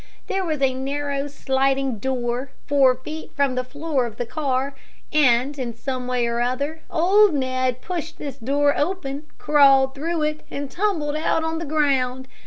[0.25, 4.73] There was a narrow, sliding door, four feet from the floor of the car,
[5.13, 10.41] and, in some way or other, old Ned pushed this door open, crawled through it,
[10.49, 12.27] and tumbled out on the ground.